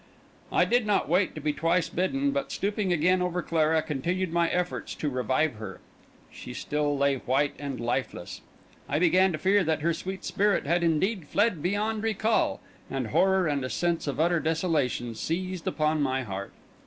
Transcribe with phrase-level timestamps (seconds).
[0.51, 4.49] I did not wait to be twice bidden; but, stooping again over Clara, continued my
[4.49, 5.79] efforts to revive her.
[6.31, 8.41] She still lay white and lifeless;
[8.89, 13.45] I began to fear that her sweet spirit had indeed fled beyond recall, and horror
[13.45, 16.51] and a sense of utter desolation seized upon my heart.